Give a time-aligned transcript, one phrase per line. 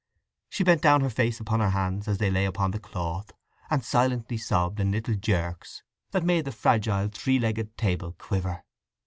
[0.49, 3.33] She bent down her face upon her hands as they lay upon the cloth,
[3.69, 8.63] and silently sobbed in little jerks that made the fragile three legged table quiver.